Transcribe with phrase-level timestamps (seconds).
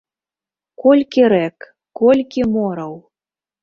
[0.85, 1.69] Колькі рэк,
[2.05, 2.93] колькі мораў!